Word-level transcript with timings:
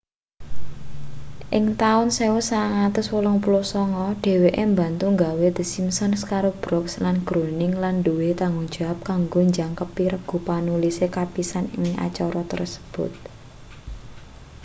ing 1.57 1.65
taun 1.81 2.07
1989 2.17 4.23
dheweke 4.23 4.63
mbantu 4.71 5.05
nggawe 5.13 5.47
the 5.57 5.65
simpsons 5.73 6.19
karo 6.31 6.49
brooks 6.63 6.93
lan 7.03 7.15
groening 7.27 7.73
lan 7.83 7.95
nduwe 8.01 8.27
tanggung 8.39 8.67
jawab 8.75 8.99
kanggo 9.09 9.39
njangkepi 9.49 10.03
regu 10.13 10.37
panulis 10.47 10.97
kapisan 11.17 11.65
ing 11.81 11.87
acara 12.07 12.41
kasebut 12.51 13.13